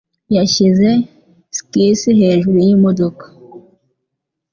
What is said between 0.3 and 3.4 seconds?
Yashyize skisi hejuru yimodoka.